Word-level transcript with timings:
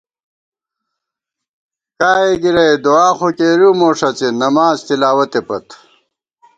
کائےگِرَئی 1.99 2.71
دُعا 2.83 3.07
خو 3.17 3.29
کېرِؤ 3.37 3.71
مو 3.79 3.89
ݭڅِی، 3.97 4.29
نماڅ 4.39 4.77
تِلاوَتے 4.87 5.41
پت 5.47 5.67